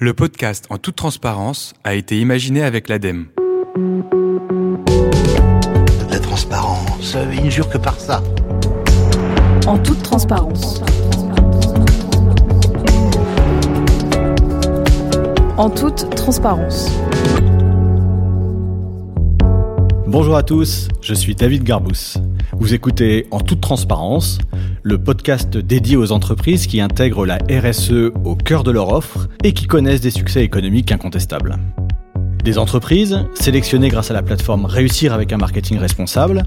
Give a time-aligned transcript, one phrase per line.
[0.00, 3.26] Le podcast En toute transparence a été imaginé avec l'ADEME.
[3.76, 8.20] De la transparence, il ne jure que par ça.
[9.68, 10.82] En toute transparence.
[15.56, 16.90] En toute transparence.
[20.08, 22.18] Bonjour à tous, je suis David Garbous.
[22.52, 24.38] Vous écoutez En toute transparence,
[24.86, 29.54] le podcast dédié aux entreprises qui intègrent la RSE au cœur de leur offre et
[29.54, 31.56] qui connaissent des succès économiques incontestables.
[32.44, 36.42] Des entreprises sélectionnées grâce à la plateforme Réussir avec un marketing responsable,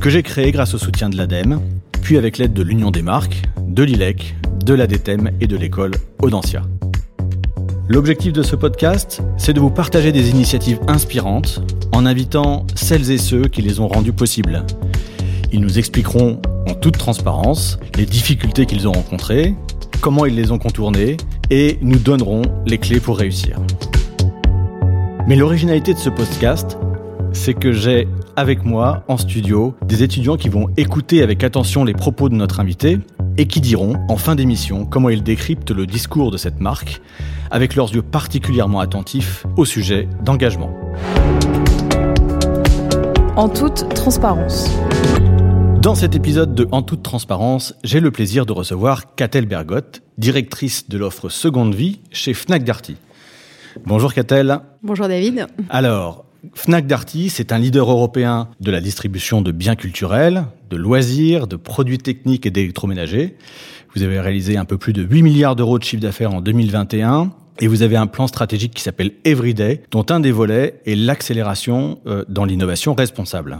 [0.00, 1.62] que j'ai créée grâce au soutien de l'ADEME,
[2.02, 4.34] puis avec l'aide de l'Union des marques, de l'ILEC,
[4.66, 6.60] de l'ADTEM et de l'école Audencia.
[7.88, 13.18] L'objectif de ce podcast, c'est de vous partager des initiatives inspirantes en invitant celles et
[13.18, 14.62] ceux qui les ont rendues possibles.
[15.50, 16.42] Ils nous expliqueront
[16.74, 19.54] toute transparence les difficultés qu'ils ont rencontrées,
[20.00, 21.16] comment ils les ont contournées
[21.50, 23.58] et nous donneront les clés pour réussir.
[25.26, 26.78] Mais l'originalité de ce podcast,
[27.32, 31.92] c'est que j'ai avec moi en studio des étudiants qui vont écouter avec attention les
[31.92, 32.98] propos de notre invité
[33.36, 37.00] et qui diront en fin d'émission comment ils décryptent le discours de cette marque
[37.50, 40.70] avec leurs yeux particulièrement attentifs au sujet d'engagement.
[43.36, 44.68] En toute transparence.
[45.82, 50.88] Dans cet épisode de En toute transparence, j'ai le plaisir de recevoir Catel Bergotte, directrice
[50.88, 52.96] de l'offre Seconde Vie chez Fnac Darty.
[53.86, 54.58] Bonjour Catel.
[54.82, 55.46] Bonjour David.
[55.70, 61.46] Alors, Fnac Darty, c'est un leader européen de la distribution de biens culturels, de loisirs,
[61.46, 63.36] de produits techniques et d'électroménagers.
[63.94, 67.30] Vous avez réalisé un peu plus de 8 milliards d'euros de chiffre d'affaires en 2021
[67.60, 72.00] et vous avez un plan stratégique qui s'appelle Everyday, dont un des volets est l'accélération
[72.06, 73.58] euh, dans l'innovation responsable.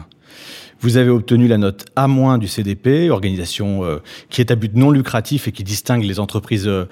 [0.80, 2.06] Vous avez obtenu la note A-
[2.38, 3.98] du CDP, organisation euh,
[4.30, 6.84] qui est à but non lucratif et qui distingue les entreprises euh,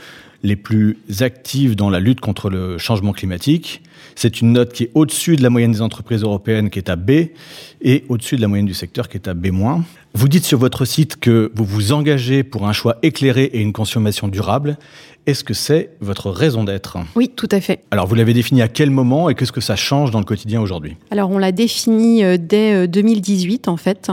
[0.42, 3.82] les plus actives dans la lutte contre le changement climatique.
[4.14, 6.96] C'est une note qui est au-dessus de la moyenne des entreprises européennes qui est à
[6.96, 7.10] B
[7.82, 9.48] et au-dessus de la moyenne du secteur qui est à B-.
[10.14, 13.72] Vous dites sur votre site que vous vous engagez pour un choix éclairé et une
[13.72, 14.78] consommation durable.
[15.26, 16.98] Est-ce que c'est votre raison d'être?
[17.16, 17.80] Oui, tout à fait.
[17.90, 20.60] Alors, vous l'avez défini à quel moment et qu'est-ce que ça change dans le quotidien
[20.60, 20.96] aujourd'hui?
[21.10, 24.10] Alors, on l'a défini euh, dès 2018, en fait.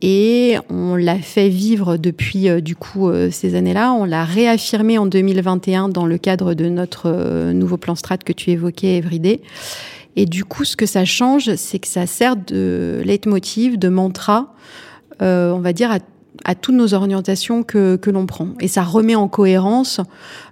[0.00, 3.92] Et on l'a fait vivre depuis euh, du coup euh, ces années-là.
[3.92, 8.50] On l'a réaffirmé en 2021 dans le cadre de notre nouveau plan strat que tu
[8.50, 9.40] évoquais, Everyday.
[10.16, 14.54] Et du coup, ce que ça change, c'est que ça sert de leitmotiv, de mantra,
[15.20, 15.98] on va dire, à
[16.44, 18.48] à toutes nos orientations que, que l'on prend.
[18.60, 20.00] Et ça remet en cohérence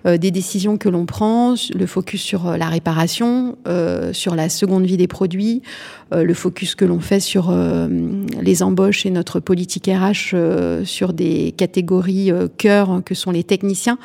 [0.06, 4.48] euh, des décisions que l'on prend, le focus sur euh, la réparation, euh, sur la
[4.48, 5.62] seconde vie des produits,
[6.12, 7.52] le focus que l'on fait sur
[8.40, 10.36] les embauches et notre politique RH
[10.84, 13.98] sur des catégories cœur que sont les techniciens.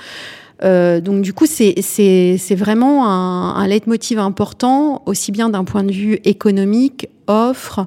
[0.63, 6.19] donc du coup, c'est vraiment un, un leitmotiv important, aussi bien d'un point de vue
[6.23, 7.85] économique, offre,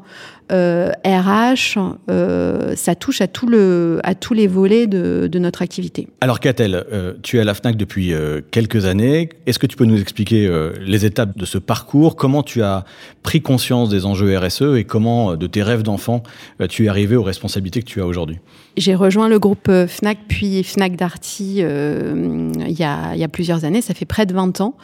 [0.50, 1.78] RH,
[2.10, 6.08] euh, ça touche à, tout le, à tous les volets de, de notre activité.
[6.20, 9.30] Alors Catel, euh, tu es à la FNAC depuis euh, quelques années.
[9.46, 12.16] Est-ce que tu peux nous expliquer euh, les étapes de ce parcours?
[12.16, 12.84] Comment tu as
[13.22, 16.22] pris conscience des enjeux RSE et comment, euh, de tes rêves d'enfant,
[16.68, 18.38] tu es arrivé aux responsabilités que tu as aujourd'hui?
[18.76, 23.64] J'ai rejoint le groupe FNAC puis FNAC Darty il y, a, il y a plusieurs
[23.64, 24.76] années, ça fait près de 20 ans.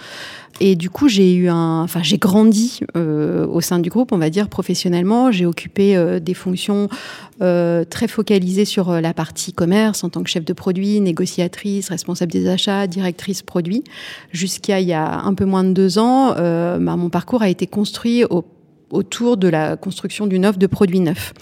[0.58, 4.18] Et du coup, j'ai eu un, enfin, j'ai grandi euh, au sein du groupe, on
[4.18, 5.30] va dire professionnellement.
[5.30, 6.88] J'ai occupé euh, des fonctions
[7.40, 12.32] euh, très focalisées sur la partie commerce en tant que chef de produit, négociatrice, responsable
[12.32, 13.84] des achats, directrice produit.
[14.32, 17.66] Jusqu'à il y a un peu moins de deux ans, bah, mon parcours a été
[17.66, 18.44] construit au,
[18.90, 21.32] autour de la construction d'une offre de produits neufs.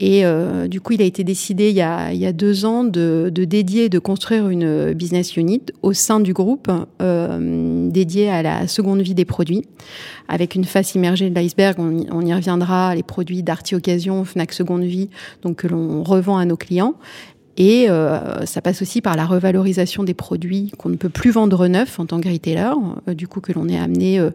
[0.00, 2.64] Et euh, du coup, il a été décidé il y a, il y a deux
[2.64, 8.28] ans de, de, dédier, de construire une business unit au sein du groupe euh, dédiée
[8.28, 9.62] à la seconde vie des produits,
[10.28, 11.76] avec une face immergée de l'iceberg.
[11.78, 15.10] On, on, y reviendra, les produits d'Arty Occasion, Fnac Seconde Vie,
[15.42, 16.94] donc que l'on revend à nos clients.
[17.56, 21.68] Et euh, ça passe aussi par la revalorisation des produits qu'on ne peut plus vendre
[21.68, 22.72] neufs en tant que retailer,
[23.08, 24.30] euh, du coup que l'on est amené euh,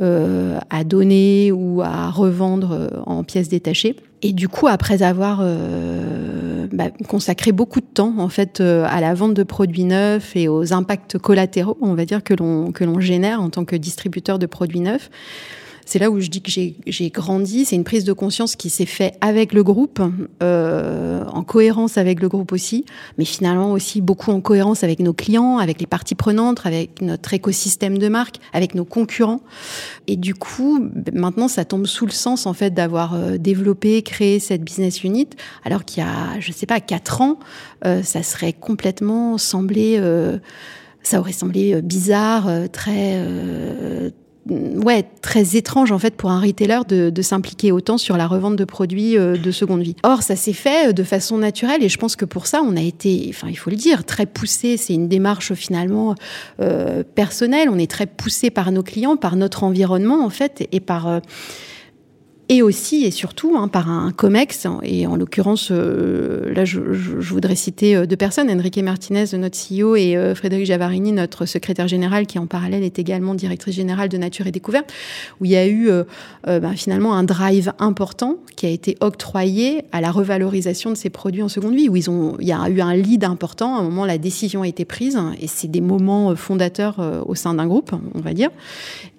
[0.00, 3.96] euh à donner ou à revendre en pièces détachées.
[4.22, 5.44] Et du coup, après avoir
[6.72, 10.72] bah, consacré beaucoup de temps en fait à la vente de produits neufs et aux
[10.72, 14.46] impacts collatéraux, on va dire que l'on que l'on génère en tant que distributeur de
[14.46, 15.10] produits neufs,
[15.86, 17.64] c'est là où je dis que j'ai grandi.
[17.64, 20.00] C'est une prise de conscience qui s'est faite avec le groupe,
[20.42, 22.84] euh, en cohérence avec le groupe aussi,
[23.18, 27.34] mais finalement aussi beaucoup en cohérence avec nos clients, avec les parties prenantes, avec notre
[27.34, 29.40] écosystème de marque, avec nos concurrents.
[30.06, 34.38] Et du coup, maintenant, ça tombe sous le sens en fait d'avoir euh, développé, créé
[34.38, 35.28] cette business unit,
[35.64, 37.38] alors qu'il y a, je sais pas, quatre ans,
[37.84, 39.96] euh, ça serait complètement semblé.
[39.98, 40.38] Euh,
[41.02, 43.20] ça aurait semblé bizarre, très
[44.48, 48.56] ouais, très étrange en fait pour un retailer de, de s'impliquer autant sur la revente
[48.56, 49.96] de produits euh, de seconde vie.
[50.02, 52.76] Or, ça s'est fait euh, de façon naturelle et je pense que pour ça, on
[52.76, 54.76] a été, enfin, il faut le dire, très poussé.
[54.76, 56.14] C'est une démarche finalement
[56.60, 57.68] euh, personnelle.
[57.70, 61.20] On est très poussé par nos clients, par notre environnement en fait et par euh,
[62.48, 64.66] et aussi et surtout hein, par un COMEX.
[64.82, 69.96] Et en l'occurrence, euh, là, je, voudrais citer euh, deux personnes, Enrique Martinez, notre CEO,
[69.96, 74.18] et euh, Frédéric Javarini, notre secrétaire général, qui en parallèle est également directrice générale de
[74.18, 74.92] Nature et Découverte,
[75.40, 76.04] où il y a eu euh,
[76.44, 81.42] ben, finalement un drive important qui a été octroyé à la revalorisation de ces produits
[81.42, 83.76] en seconde vie, où ils ont, il y a eu un lead important.
[83.76, 87.54] À un moment, la décision a été prise, et c'est des moments fondateurs au sein
[87.54, 88.50] d'un groupe, on va dire.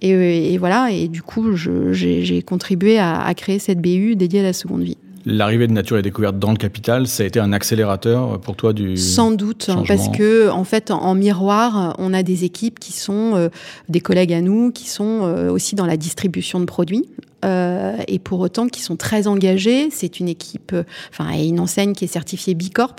[0.08, 4.44] Et, et voilà, et du coup, j'ai contribué à à, créer cette BU dédiée à
[4.44, 4.98] la seconde vie.
[5.28, 8.74] L'arrivée de Nature et Découverte dans le capital, ça a été un accélérateur pour toi
[8.74, 9.84] du Sans doute, changement.
[9.88, 13.50] parce que en fait, en, en, miroir, on a des équipes qui sont euh,
[13.90, 17.10] des collègues à nous, qui sont euh, aussi dans la distribution de produits.
[17.46, 19.90] Euh, et pour autant qui sont très engagés.
[19.92, 22.96] C'est une équipe, euh, enfin, et une enseigne qui est certifiée Bicorp.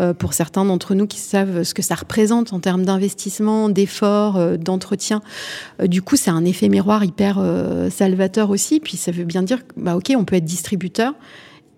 [0.00, 4.36] Euh, pour certains d'entre nous qui savent ce que ça représente en termes d'investissement, d'efforts,
[4.36, 5.22] euh, d'entretien.
[5.84, 7.40] du coup, c'est un effet miroir hyper
[7.90, 8.80] salvateur aussi.
[8.80, 11.14] Puis ça veut bien dire, bah, ok, on peut être distributeur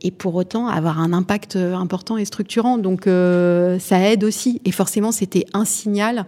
[0.02, 2.78] et pour autant avoir un impact important et structurant.
[2.78, 4.60] Donc ça aide aussi.
[4.64, 6.26] Et forcément, c'était un signal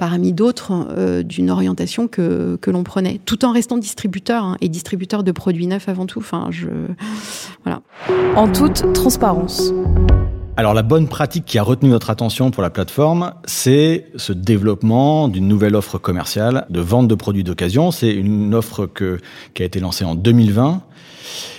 [0.00, 4.70] parmi d'autres euh, d'une orientation que, que l'on prenait, tout en restant distributeur hein, et
[4.70, 6.20] distributeur de produits neufs avant tout.
[6.20, 6.68] Enfin, je
[7.64, 7.82] voilà.
[8.34, 9.74] En toute transparence.
[10.56, 15.28] Alors la bonne pratique qui a retenu notre attention pour la plateforme, c'est ce développement
[15.28, 17.90] d'une nouvelle offre commerciale de vente de produits d'occasion.
[17.90, 19.18] C'est une offre que,
[19.52, 20.80] qui a été lancée en 2020.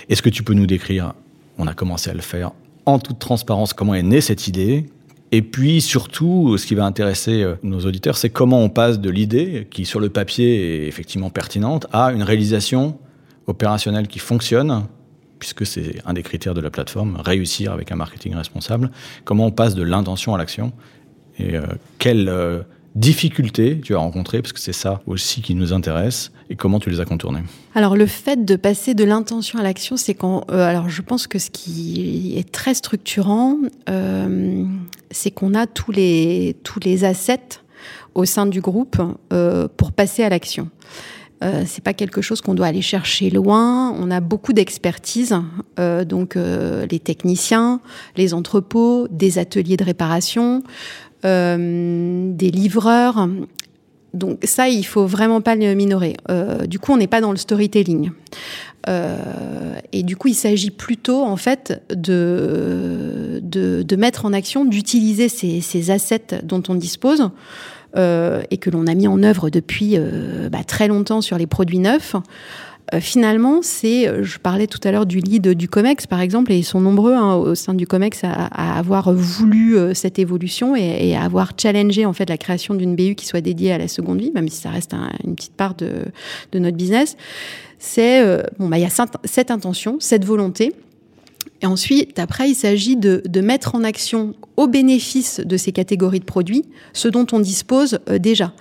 [0.08, 1.14] Est-ce que tu peux nous décrire?
[1.58, 2.50] On a commencé à le faire
[2.86, 4.90] en toute transparence, comment est née cette idée?
[5.32, 9.66] Et puis surtout, ce qui va intéresser nos auditeurs, c'est comment on passe de l'idée,
[9.70, 12.98] qui sur le papier est effectivement pertinente, à une réalisation
[13.46, 14.84] opérationnelle qui fonctionne,
[15.38, 18.90] puisque c'est un des critères de la plateforme, réussir avec un marketing responsable.
[19.24, 20.72] Comment on passe de l'intention à l'action
[21.38, 21.62] et euh,
[21.98, 22.62] quelle euh,
[22.94, 26.90] difficultés tu as rencontrées, parce que c'est ça aussi qui nous intéresse, et comment tu
[26.90, 27.40] les as contournées
[27.74, 30.44] Alors le fait de passer de l'intention à l'action, c'est quand...
[30.50, 33.56] Euh, alors je pense que ce qui est très structurant,
[33.88, 34.62] euh,
[35.10, 37.60] c'est qu'on a tous les, tous les assets
[38.14, 39.00] au sein du groupe
[39.32, 40.68] euh, pour passer à l'action.
[41.42, 43.90] Euh, c'est pas quelque chose qu'on doit aller chercher loin.
[43.92, 45.34] On a beaucoup d'expertise,
[46.06, 47.80] donc les techniciens,
[48.16, 50.62] les entrepôts, des ateliers de réparation,
[51.24, 53.26] des livreurs.
[54.14, 56.16] Donc ça, il faut vraiment pas le minorer.
[56.30, 58.10] Euh, du coup, on n'est pas dans le storytelling.
[58.88, 59.16] Euh,
[59.92, 65.90] et du coup, il s'agit plutôt en fait de, de, mettre en action, d'utiliser ces,
[65.90, 67.30] assets dont on dispose
[67.96, 69.96] euh, et que l'on a mis en œuvre depuis
[70.50, 72.16] bah, très longtemps sur les produits neufs.
[72.92, 76.58] Euh, finalement, c'est, je parlais tout à l'heure du lead du COMEX par exemple, et
[76.58, 81.14] ils sont nombreux hein, au sein du COMEX à, avoir voulu euh, cette évolution et,
[81.14, 84.20] à avoir challengé en fait la création d'une BU qui soit dédiée à la seconde
[84.20, 85.90] vie, même si ça reste un, une petite part de,
[86.58, 87.16] notre business.
[87.78, 90.72] C'est euh, bon, bah il y a cette, intention, cette volonté.
[91.62, 96.24] Et ensuite, après, il s'agit de, mettre en action au bénéfice de ces catégories de
[96.24, 98.52] produits ce dont on dispose euh, déjà.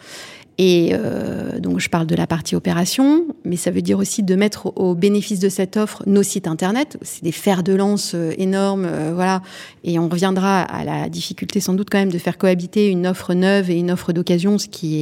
[0.64, 4.36] Et euh, donc, je parle de la partie opération, mais ça veut dire aussi de
[4.36, 7.00] mettre au, bénéfice de cette offre nos sites internet.
[7.02, 9.42] C'est des fers de lance euh, énormes, euh, voilà.
[9.84, 13.34] Et on reviendra à la difficulté sans doute quand même de faire cohabiter une offre
[13.34, 15.00] neuve et une offre d'occasion, ce qui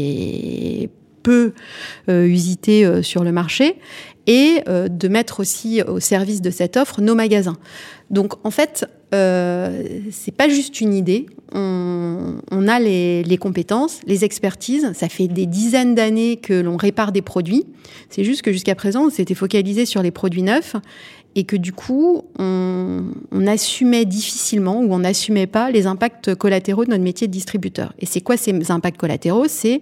[0.83, 0.89] est
[1.23, 1.51] peu
[2.07, 3.75] usité sur le marché
[4.25, 7.57] et de mettre aussi au service de cette offre nos magasins.
[8.09, 11.25] Donc en fait, euh, c'est pas juste une idée.
[11.53, 14.91] On, a les, compétences, les expertises.
[14.93, 17.65] Ça fait des dizaines d'années que l'on répare des produits.
[18.09, 20.75] C'est juste que jusqu'à présent, on s'était focalisé sur les produits neufs
[21.35, 26.85] et que du coup, on, on, assumait difficilement ou on n'assumait pas les impacts collatéraux
[26.85, 27.93] de notre métier de distributeur.
[27.99, 29.47] Et c'est quoi ces impacts collatéraux?
[29.47, 29.81] C'est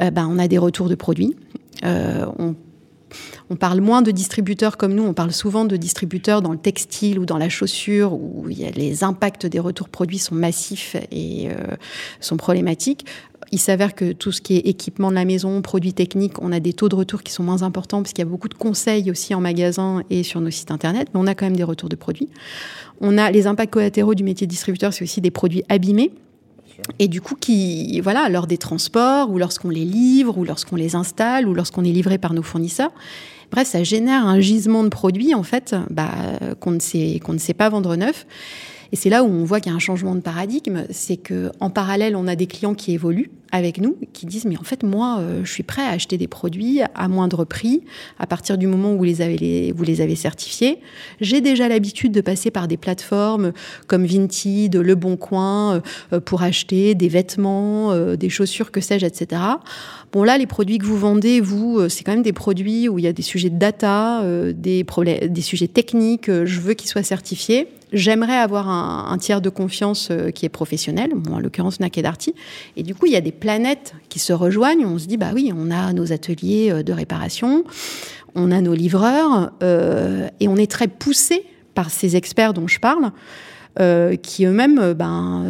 [0.00, 1.36] euh, ben, on a des retours de produits.
[1.84, 2.54] Euh, on
[3.50, 7.18] on parle moins de distributeurs comme nous, on parle souvent de distributeurs dans le textile
[7.18, 11.76] ou dans la chaussure où les impacts des retours produits sont massifs et euh,
[12.20, 13.06] sont problématiques.
[13.50, 16.60] Il s'avère que tout ce qui est équipement de la maison, produits techniques, on a
[16.60, 19.10] des taux de retour qui sont moins importants parce qu'il y a beaucoup de conseils
[19.10, 21.88] aussi en magasin et sur nos sites internet, mais on a quand même des retours
[21.88, 22.28] de produits.
[23.00, 26.12] On a les impacts collatéraux du métier de distributeur, c'est aussi des produits abîmés
[26.98, 30.94] et du coup, qui, voilà, lors des transports, ou lorsqu'on les livre, ou lorsqu'on les
[30.94, 32.92] installe, ou lorsqu'on est livré par nos fournisseurs,
[33.50, 36.10] bref, ça génère un gisement de produits, en fait, bah,
[36.60, 38.26] qu'on ne, sait, qu'on ne sait pas vendre neuf.
[38.92, 41.50] Et c'est là où on voit qu'il y a un changement de paradigme, c'est que
[41.60, 44.82] en parallèle, on a des clients qui évoluent avec nous, qui disent mais en fait
[44.82, 47.82] moi, euh, je suis prêt à acheter des produits à moindre prix
[48.18, 50.78] à partir du moment où vous les avez, vous les avez certifiés.
[51.20, 53.52] J'ai déjà l'habitude de passer par des plateformes
[53.86, 59.06] comme Vinted, Le Bon Coin euh, pour acheter des vêtements, euh, des chaussures, que sais-je,
[59.06, 59.40] etc.
[60.12, 63.04] Bon là, les produits que vous vendez, vous, c'est quand même des produits où il
[63.04, 64.84] y a des sujets de data, des
[65.28, 66.30] des sujets techniques.
[66.30, 67.68] je veux qu'ils soient certifiés.
[67.92, 72.04] J'aimerais avoir un, tiers de confiance euh, qui est professionnel, en l'occurrence Fnac et.
[72.76, 74.84] Et du coup, il y a des planètes qui se rejoignent.
[74.84, 77.64] On se dit, bah oui, on a nos ateliers euh, de réparation,
[78.34, 82.78] on a nos livreurs, euh, et on est très poussé par ces experts dont je
[82.78, 83.10] parle.
[84.22, 85.44] qui eux-mêmes ben,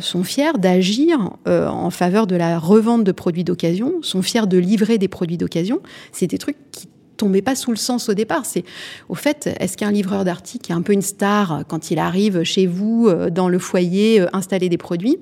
[0.00, 4.96] sont fiers d'agir en faveur de la revente de produits d'occasion, sont fiers de livrer
[4.96, 5.80] des produits d'occasion.
[6.12, 8.46] C'est des trucs qui tombait pas sous le sens au départ.
[8.46, 8.64] C'est
[9.08, 12.66] au fait, est-ce qu'un livreur d'articles est un peu une star quand il arrive chez
[12.66, 15.18] vous euh, dans le foyer euh, installer des produits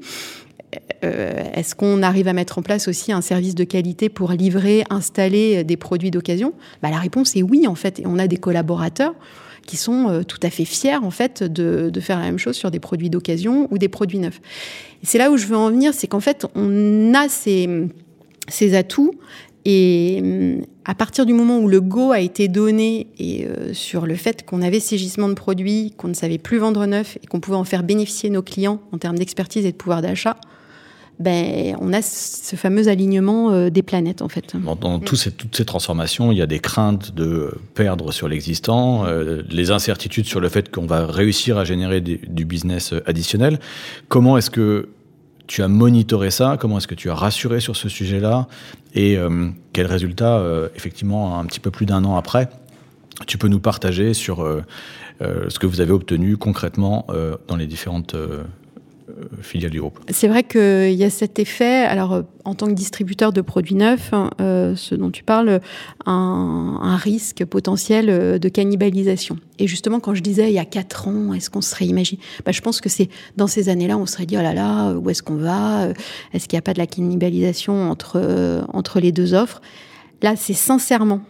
[1.04, 4.84] euh, Est-ce qu'on arrive à mettre en place aussi un service de qualité pour livrer,
[4.90, 6.54] installer des produits d'occasion?
[6.82, 8.00] Bah, La réponse est oui, en fait.
[8.00, 9.14] Et on a des collaborateurs
[9.66, 12.80] qui sont tout à fait fiers, en fait, de, faire la même chose sur des
[12.80, 14.40] produits d'occasion ou des produits neufs.
[15.04, 17.68] C'est là où je veux en venir, c'est qu'en fait, on a ces,
[18.48, 19.14] ces atouts
[19.64, 24.16] et hum, à partir du moment où le go a été donné euh, sur le
[24.16, 27.40] fait qu'on avait ces gisements de produits, qu'on ne savait plus vendre neuf et qu'on
[27.40, 30.36] pouvait en faire bénéficier nos clients en termes d'expertise et de pouvoir d'achat,
[31.20, 34.56] ben, on a ce fameux alignement euh, des planètes en fait.
[34.80, 39.70] Dans, toutes ces transformations, il y a des craintes de perdre sur l'existant, euh, les
[39.70, 43.60] incertitudes sur le fait qu'on va réussir à générer du business additionnel.
[44.08, 44.88] Comment est-ce que
[45.46, 48.46] tu as monitoré ça Comment est-ce que tu as rassuré sur ce sujet-là
[48.94, 52.48] Et euh, quel résultat, euh, effectivement, un petit peu plus d'un an après,
[53.26, 57.06] tu peux nous partager sur euh, ce que vous avez obtenu concrètement
[57.46, 58.42] dans les différentes euh,
[59.78, 60.00] groupe.
[60.08, 63.74] C'est vrai qu'il y a cet effet, alors euh, en tant que distributeur de produits
[63.74, 65.60] neufs, hein, euh, ce dont tu parles,
[66.06, 69.38] un, risque potentiel de cannibalisation.
[69.58, 72.52] Et justement, quand je disais il y a quatre ans, est-ce qu'on serait imaginé bah,
[72.52, 75.22] Je pense que c'est dans ces années-là, on serait dit oh là là, où est-ce
[75.22, 75.88] qu'on va
[76.32, 79.60] Est-ce qu'il n'y a pas de la cannibalisation entre, entre les deux offres?
[80.22, 81.22] Là, c'est sincèrement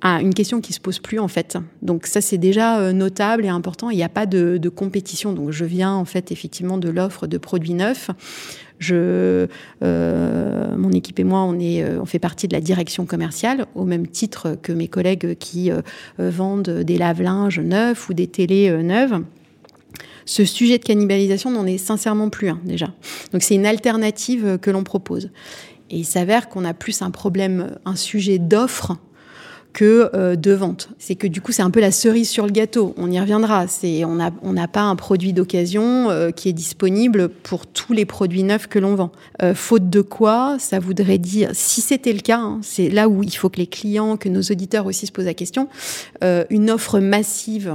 [0.00, 1.58] à une question qui se pose plus en fait.
[1.82, 3.90] Donc ça c'est déjà euh, notable et important.
[3.90, 5.32] Il n'y a pas de, compétition.
[5.32, 8.10] Donc je viens en fait effectivement de l'offre de produits neufs.
[8.78, 9.48] Je,
[9.82, 13.66] euh, mon équipe et moi, on, est, euh, on fait partie de la direction commerciale,
[13.74, 15.72] au même titre que mes collègues qui
[16.18, 19.24] vendent des lave-linges neufs ou des télés neuves.
[20.26, 22.92] Ce sujet de cannibalisation n'en est sincèrement plus un déjà.
[23.32, 25.30] Donc c'est une alternative que l'on propose.
[25.90, 28.98] Et il s'avère qu'on a plus un problème, un sujet d'offre
[29.78, 30.88] que euh, de vente.
[30.98, 32.94] C'est que du coup, c'est un peu la cerise sur le gâteau.
[32.96, 33.68] On y reviendra.
[33.68, 38.42] C'est on n'a pas un produit d'occasion euh, qui est disponible pour tous les produits
[38.42, 39.12] neufs que l'on vend.
[39.40, 43.22] Euh, faute de quoi, ça voudrait dire, si c'était le cas, hein, c'est là où
[43.22, 45.68] il faut que les clients, que nos auditeurs aussi se posent la question,
[46.50, 47.74] une offre massive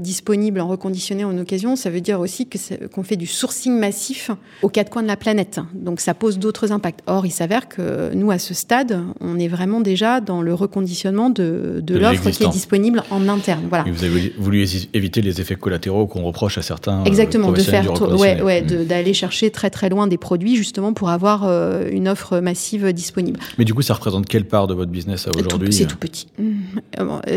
[0.00, 4.30] disponible en reconditionné en occasion, ça veut dire aussi que qu'on fait du sourcing massif
[4.60, 5.60] aux quatre coins de la planète.
[5.74, 7.00] Donc ça pose d'autres impacts.
[7.06, 11.21] Or, il s'avère que nous, à ce stade, on est vraiment déjà dans le reconditionnement
[11.30, 13.64] de, l'offre qui est disponible en interne.
[13.68, 13.84] Voilà.
[13.90, 17.90] vous avez voulu éviter les effets collatéraux qu'on reproche à certains euh, Exactement, de faire,
[18.18, 18.84] ouais, ouais, mmh.
[18.84, 23.40] d'aller chercher très très loin des produits justement pour avoir euh, une offre massive disponible.
[23.58, 26.26] Mais du coup, ça représente quelle part de votre business aujourd'hui C'est tout petit.
[26.38, 26.51] Mmh.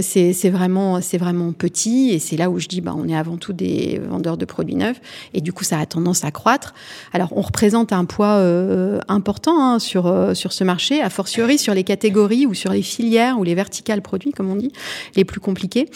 [0.01, 3.37] C'est vraiment, c'est vraiment petit et c'est là où je dis, bah, on est avant
[3.37, 4.99] tout des vendeurs de produits neufs
[5.33, 6.73] et du coup, ça a tendance à croître.
[7.13, 11.73] Alors, on représente un poids euh, important hein, sur sur ce marché, a fortiori sur
[11.73, 14.71] les catégories ou sur les filières ou les verticales produits, comme on dit,
[15.15, 15.89] les plus compliqués.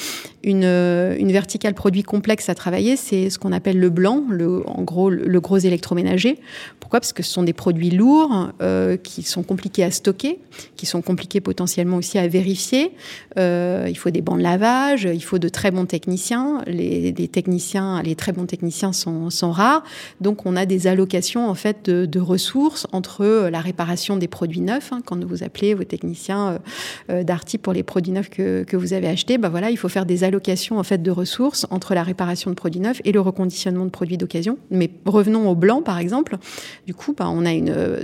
[0.44, 4.64] Une, euh, une verticale produit complexe à travailler, c'est ce qu'on appelle le blanc, le,
[4.68, 6.40] en gros le gros électroménager.
[6.80, 7.00] Pourquoi?
[7.00, 10.40] Parce que ce sont des produits lourds euh, qui sont compliqués à stocker,
[10.76, 12.92] qui sont compliqués potentiellement aussi à vérifier.
[13.38, 16.62] Euh, il faut des bancs de lavage, il faut de très bons techniciens.
[16.66, 19.84] Les, techniciens, les très bons techniciens sont, rares,
[20.22, 24.92] donc on a des allocations en fait de, ressources entre la réparation des produits neufs,
[24.92, 26.60] hein, quand vous appelez vos techniciens
[27.08, 30.24] d'articles pour les produits neufs que, vous avez achetés, bah voilà, il faut faire des
[30.24, 33.90] allocations en fait de ressources entre la réparation de produits neufs et le reconditionnement de
[33.90, 34.58] produits d'occasion.
[34.70, 36.38] Mais revenons au blanc, par exemple.
[36.86, 38.04] Du coup, bah, on a une, euh,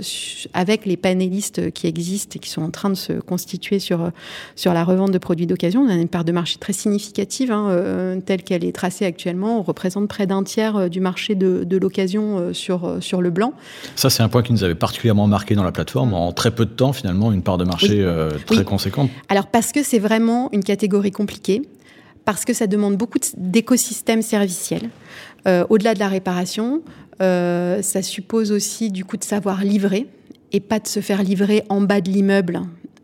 [0.54, 4.10] avec les panélistes qui existent et qui sont en train de se constituer sur
[4.54, 7.68] sur la revente de produits d'occasion, on a une part de marché très significative, hein,
[7.70, 9.58] euh, telle qu'elle est tracée actuellement.
[9.58, 13.52] On représente près d'un tiers euh, du marché de, de l'occasion sur sur le blanc.
[13.94, 16.14] Ça, c'est un point qui nous avait particulièrement marqué dans la plateforme.
[16.14, 18.06] En très peu de temps, finalement, une part de marché
[18.46, 19.10] très conséquente.
[19.28, 21.62] Alors parce que c'est vraiment une catégorie compliquée,
[22.24, 24.90] parce que ça demande beaucoup d'écosystèmes serviciels.
[25.68, 26.82] Au-delà de la réparation,
[27.20, 30.06] ça suppose aussi du coup de savoir livrer
[30.52, 32.60] et pas de se faire livrer en bas de l'immeuble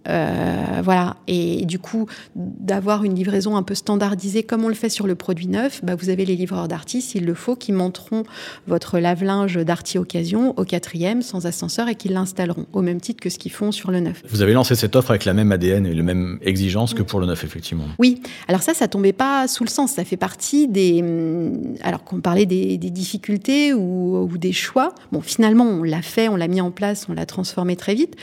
[0.08, 1.16] euh, voilà.
[1.26, 5.14] Et du coup, d'avoir une livraison un peu standardisée comme on le fait sur le
[5.14, 8.24] produit neuf, bah, vous avez les livreurs d'artis, s'il le faut, qui monteront
[8.66, 13.30] votre lave-linge d'artis occasion au quatrième sans ascenseur et qui l'installeront au même titre que
[13.30, 14.22] ce qu'ils font sur le neuf.
[14.28, 17.20] Vous avez lancé cette offre avec la même ADN et la même exigence que pour
[17.20, 17.84] le neuf, effectivement.
[17.98, 18.22] Oui.
[18.48, 19.92] Alors ça, ça tombait pas sous le sens.
[19.92, 21.02] Ça fait partie des.
[21.02, 24.94] Hum, alors qu'on parlait des, difficultés ou, ou des choix.
[25.12, 28.16] Bon, finalement, on l'a fait, on l'a mis en place, on l'a transformé très vite.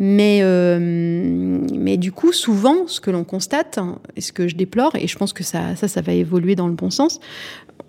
[0.00, 3.78] Mais, euh, mais du coup, souvent, ce que l'on constate,
[4.16, 6.74] et ce que je déplore, et je pense que ça, ça va évoluer dans le
[6.74, 7.20] bon sens,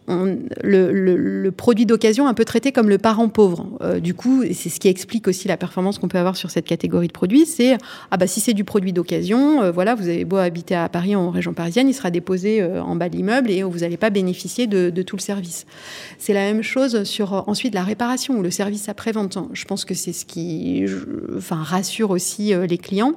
[0.09, 3.67] le, produit d'occasion un peu traité comme le parent pauvre.
[3.81, 6.65] Euh, du coup, c'est ce qui explique aussi la performance qu'on peut avoir sur cette
[6.65, 7.45] catégorie de produits.
[7.45, 7.77] C'est
[8.11, 11.15] ah bah si c'est du produit d'occasion, euh, voilà, vous avez beau habiter à Paris
[11.15, 14.09] en région parisienne, il sera déposé euh, en bas de l'immeuble et vous n'allez pas
[14.09, 15.65] bénéficier de, tout le service.
[16.17, 19.37] C'est la même chose sur ensuite la réparation ou le service après vente.
[19.53, 20.85] Je pense que c'est ce qui,
[21.37, 23.13] enfin, rassure aussi les clients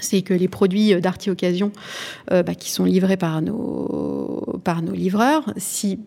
[0.00, 1.72] c'est que les produits d'Arty Occasion
[2.30, 5.98] bah, qui sont livrés par nos, par nos livreurs, si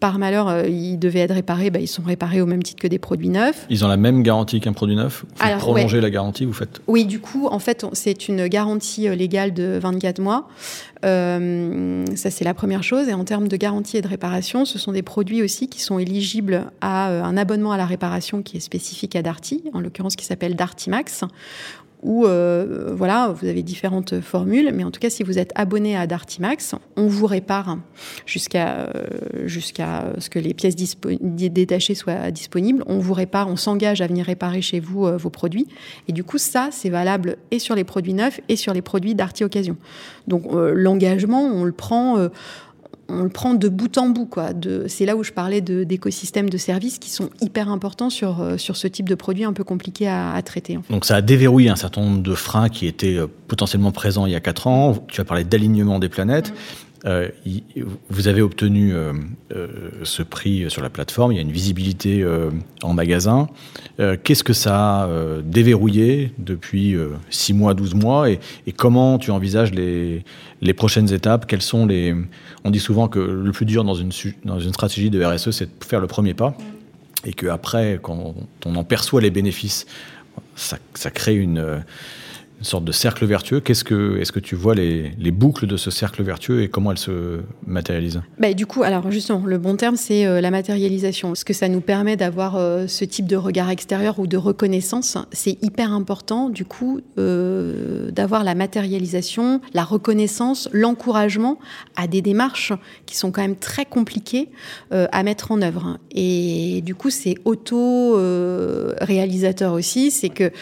[0.00, 2.88] par malheur, euh, ils devaient être réparés, bah, ils sont réparés au même titre que
[2.88, 3.66] des produits neufs.
[3.70, 5.24] Ils ont la même garantie qu'un produit neuf?
[5.28, 6.80] Vous faites prolonger la garantie, vous faites?
[6.86, 10.48] Oui, du coup, en fait, c'est une garantie euh, légale de 24 mois.
[11.04, 13.08] Euh, ça, c'est la première chose.
[13.08, 15.98] Et en termes de garantie et de réparation, ce sont des produits aussi qui sont
[15.98, 20.24] éligibles à un abonnement à la réparation qui est spécifique à Darty, en l'occurrence qui
[20.24, 21.24] s'appelle Darty Max,
[22.04, 25.96] où euh, voilà, vous avez différentes formules, mais en tout cas, si vous êtes abonné
[25.96, 27.78] à Dartimax, on vous répare
[28.26, 32.84] jusqu'à euh, ce que les pièces détachées soient disponibles.
[32.86, 35.66] On vous répare, on s'engage à venir réparer chez vous euh, vos produits.
[36.06, 39.14] Et du coup, ça, c'est valable et sur les produits neufs et sur les produits
[39.14, 39.76] d'Arty Occasion.
[40.28, 42.28] Donc, l'engagement, on le prend
[43.08, 44.26] on le prend de bout en bout.
[44.26, 44.50] Quoi.
[44.88, 48.76] c'est là où je parlais d'écosystèmes de, services qui sont hyper importants sur, euh, sur
[48.76, 50.78] ce type de produit un peu compliqué à, traiter.
[50.90, 54.32] Donc ça a déverrouillé un certain nombre de freins qui étaient euh, potentiellement présents il
[54.32, 54.94] y a 4 ans.
[55.08, 56.52] Tu as parlé d'alignement des planètes.
[57.06, 57.28] Euh,
[58.08, 59.12] vous avez obtenu euh,
[59.54, 59.68] euh,
[60.04, 62.24] ce prix sur la plateforme, il y a une visibilité
[62.82, 63.48] en magasin.
[63.98, 65.08] Qu'est-ce que ça a
[65.42, 66.96] déverrouillé depuis
[67.30, 68.40] 6 mois, 12 mois et,
[68.76, 70.24] comment tu envisages les,
[70.74, 71.46] prochaines étapes?
[71.46, 72.14] Quels sont les...
[72.64, 76.00] On dit souvent que le plus dur dans une, stratégie de RSE, c'est de faire
[76.00, 76.56] le premier pas.
[77.24, 78.34] Et qu'après, quand
[78.66, 79.86] on en perçoit les bénéfices,
[80.56, 81.82] ça crée une
[82.58, 83.60] une sorte de cercle vertueux.
[83.60, 86.92] Qu'est-ce que, est-ce que tu vois les, les, boucles de ce cercle vertueux et comment
[86.92, 88.22] elles se matérialisent?
[88.38, 91.34] Bah, Du coup, alors justement, le bon terme, c'est euh, la matérialisation.
[91.34, 95.16] Ce que ça nous permet d'avoir euh, ce type de regard extérieur ou de reconnaissance,
[95.32, 101.58] c'est hyper important, du coup, euh, d'avoir la matérialisation, la reconnaissance, l'encouragement
[101.96, 102.72] à des démarches
[103.06, 104.48] qui sont quand même très compliquées
[104.90, 105.98] à mettre en œuvre.
[106.12, 110.10] Et du coup, c'est auto-réalisateur aussi.
[110.10, 110.52] C'est que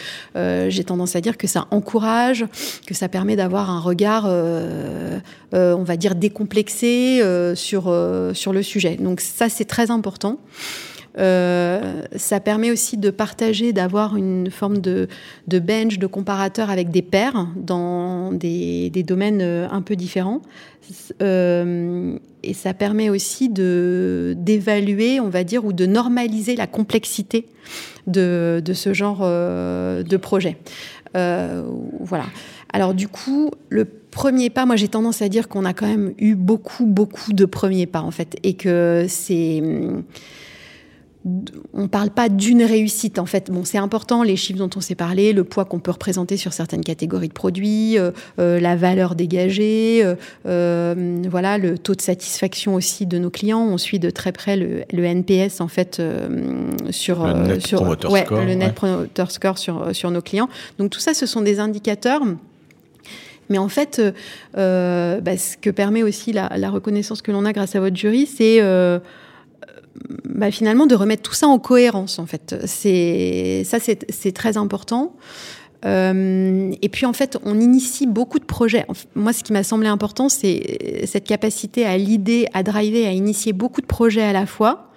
[0.69, 5.19] j'ai tendance à dire que ça que ça permet d'avoir un regard, euh,
[5.53, 7.93] euh, on va dire, décomplexé euh, sur,
[8.33, 8.95] sur le sujet.
[8.95, 10.39] Donc ça, c'est très important.
[11.15, 15.07] ça permet aussi de partager, d'avoir une forme de,
[15.47, 20.41] de, bench, de comparateur avec des pairs dans des, des domaines un peu différents.
[21.21, 27.45] et ça permet aussi d'évaluer, on va dire, ou de normaliser la complexité
[28.07, 30.57] de, de ce genre de projet.
[31.15, 31.63] Euh,
[31.99, 32.25] voilà.
[32.71, 36.13] Alors du coup, le premier pas, moi j'ai tendance à dire qu'on a quand même
[36.17, 39.61] eu beaucoup, beaucoup de premiers pas en fait, et que c'est
[41.73, 43.49] on ne parle pas d'une réussite en fait.
[43.49, 46.51] Bon, c'est important les chiffres dont on s'est parlé, le poids qu'on peut représenter sur
[46.51, 50.03] certaines catégories de produits, euh, euh, la valeur dégagée,
[50.45, 53.61] euh, voilà le taux de satisfaction aussi de nos clients.
[53.61, 56.01] On suit de très près le, NPS en fait
[56.89, 60.49] sur le Net sur Score, le Net Promoter Score sur sur nos clients.
[60.77, 62.21] Donc tout ça, ce sont des indicateurs.
[63.49, 64.01] Mais en fait,
[64.53, 68.25] bah, ce que permet aussi la, la reconnaissance que l'on a grâce à votre jury,
[68.25, 68.61] c'est
[70.25, 72.55] bah, finalement de remettre tout ça en cohérence en fait.
[72.65, 75.15] C'est ça c'est très important.
[75.85, 78.85] Euh, et puis en fait, on initie beaucoup de projets.
[79.15, 83.53] Moi, ce qui m'a semblé important, c'est cette capacité à l'idée, à driver, à initier
[83.53, 84.92] beaucoup de projets à la fois.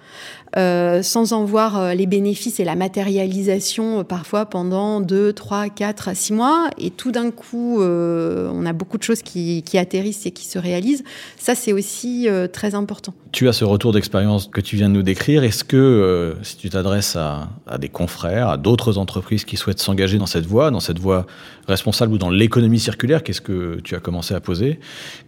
[0.55, 5.69] Euh, sans en voir euh, les bénéfices et la matérialisation euh, parfois pendant 2, 3,
[5.69, 6.69] 4, 6 mois.
[6.77, 11.03] Et tout d'un coup, on a beaucoup de choses qui, atterrissent et qui se réalisent.
[11.37, 13.13] Ça, c'est aussi très important.
[13.31, 15.43] Tu as ce retour d'expérience que tu viens de nous décrire.
[15.43, 20.17] Est-ce que, si tu t'adresses à, à, des confrères, à d'autres entreprises qui souhaitent s'engager
[20.17, 21.27] dans cette voie, dans cette voie
[21.67, 24.79] responsable ou dans l'économie circulaire, qu'est-ce que tu as commencé à poser?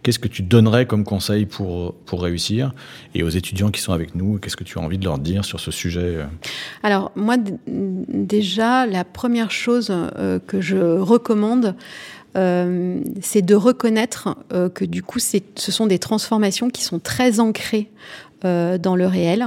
[0.02, 2.72] Qu'est-ce que tu donnerais comme conseil pour, pour réussir?
[3.14, 5.44] Et aux étudiants qui sont avec nous, qu'est-ce que tu as envie de leur dire
[5.44, 6.24] sur ce sujet euh
[6.82, 11.74] Alors, moi, déjà, la première chose euh, que je recommande,
[12.36, 14.36] euh, c'est de reconnaître
[14.74, 17.90] que du coup, ce sont des transformations qui sont très ancrées
[18.42, 19.46] dans le réel,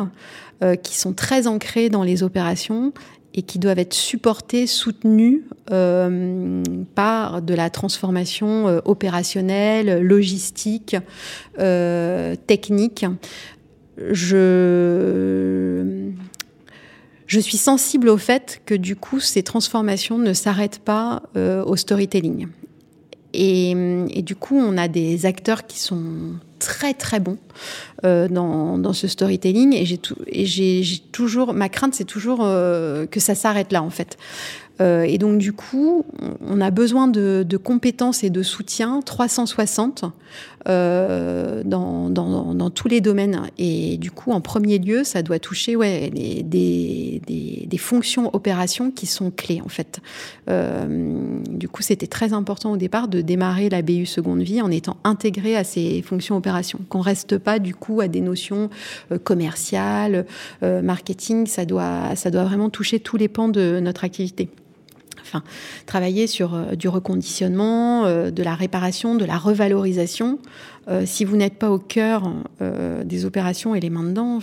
[0.84, 2.94] qui sont très ancrées dans les opérations
[3.34, 10.96] et qui doivent être supportées, soutenues par de la transformation opérationnelle, logistique,
[11.58, 13.06] technique
[13.98, 15.84] je,
[17.28, 22.48] suis sensible au fait que du coup, ces transformations ne s'arrêtent pas euh, au storytelling.
[23.36, 26.04] Et, du coup, on a des acteurs qui sont
[26.60, 27.40] très très bons
[28.06, 29.74] euh, dans, dans, ce storytelling.
[29.74, 29.86] Et
[30.46, 34.18] j'ai toujours, ma crainte, c'est toujours euh, que ça s'arrête là en fait.
[34.82, 36.06] Euh, et donc, du coup,
[36.46, 40.06] on a besoin de, compétences et de soutien 360
[40.68, 43.44] euh, dans, tous les domaines.
[43.58, 49.30] Et du coup, en premier lieu, ça doit toucher ouais, des, fonctions opérations qui sont
[49.30, 50.00] clés, en fait.
[50.50, 54.72] Euh, du coup, c'était très important au départ de démarrer la BU seconde vie en
[54.72, 56.80] étant intégré à ces fonctions opérations.
[56.88, 58.70] Qu'on reste pas, du coup, à des notions
[59.24, 60.26] commerciales,
[60.62, 61.46] marketing.
[61.46, 64.50] Ça doit vraiment toucher tous les pans de notre activité
[65.86, 70.40] travailler sur euh, du reconditionnement, euh, de la réparation, de la revalorisation.
[70.88, 72.32] Euh, si vous n'êtes pas au cœur
[73.06, 74.40] des opérations et les mains dedans,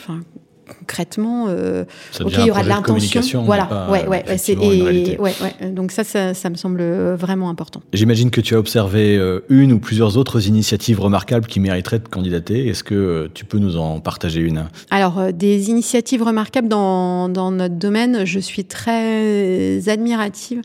[0.79, 1.85] concrètement, euh,
[2.21, 3.43] ok, il y aura de l'intention.
[3.43, 6.83] Voilà, ouais, ouais, et, ouais, ouais, Donc ça, ça, me semble
[7.15, 7.83] vraiment important.
[7.93, 12.09] J'imagine que tu as observé euh, une ou plusieurs autres initiatives remarquables qui mériteraient de
[12.09, 12.69] candidater.
[12.69, 14.67] Est-ce que euh, tu peux nous en partager une?
[14.91, 20.63] Alors, des initiatives remarquables dans, dans, notre domaine, je suis très admirative.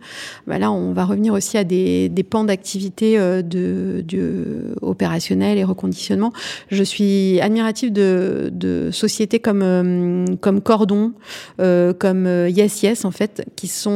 [0.47, 5.63] Bah là, on va revenir aussi à des, des pans d'activité de, de opérationnel et
[5.63, 6.31] reconditionnement.
[6.69, 9.63] Je suis admirative de, de sociétés comme
[9.95, 11.13] euh, comme Cordon,
[11.59, 13.95] euh, comme euh, Yes Yes en fait, qui sont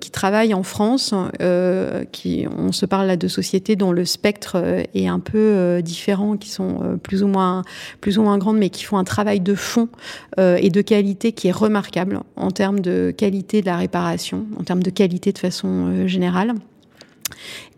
[0.00, 1.14] qui travaillent en France.
[2.12, 4.62] qui, on se parle là de sociétés dont le spectre
[4.94, 7.62] est un peu différent, qui sont plus ou moins
[8.00, 9.88] plus ou moins grandes, mais qui font un travail de fond
[10.38, 14.82] et de qualité qui est remarquable en termes de qualité de la réparation, en termes
[14.82, 16.54] de qualité de façon générale.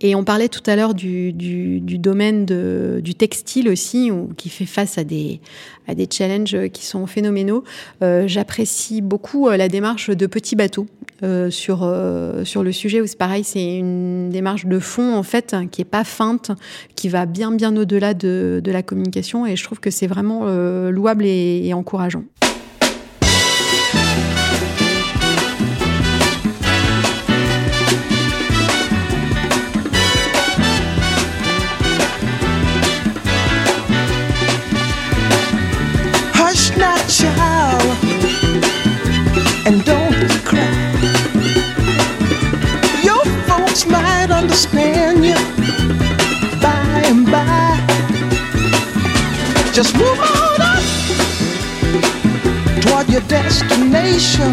[0.01, 1.33] Et on parlait tout à l'heure du,
[1.81, 5.41] domaine du textile aussi, qui fait face à des,
[6.11, 7.65] challenges qui sont phénoménaux.
[8.03, 10.87] Euh, j'apprécie beaucoup euh, la démarche de Petit Bateau
[11.23, 15.83] euh, sur, le sujet, où c'est pareil, c'est une démarche de fond, en fait, qui
[15.83, 16.51] est pas feinte,
[16.97, 19.47] qui va bien, bien au-delà de, la communication.
[19.47, 20.47] Et je trouve que c'est vraiment
[20.91, 22.25] louable et encourageant.
[44.42, 45.37] Understand you
[46.61, 47.79] by and by.
[49.72, 50.83] Just move on up
[52.83, 54.53] toward your destination.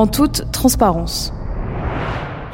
[0.00, 1.30] En toute transparence.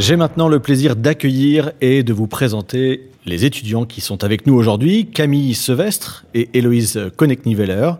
[0.00, 4.54] J'ai maintenant le plaisir d'accueillir et de vous présenter les étudiants qui sont avec nous
[4.54, 7.92] aujourd'hui, Camille Sevestre et Héloïse Connect-Niveller.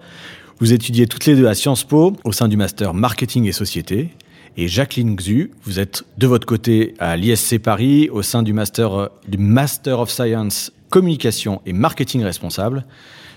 [0.59, 4.11] Vous étudiez toutes les deux à Sciences Po au sein du master Marketing et Société.
[4.57, 9.11] Et Jacqueline Xu, vous êtes de votre côté à l'ISC Paris au sein du master,
[9.29, 12.85] du master of Science Communication et Marketing Responsable.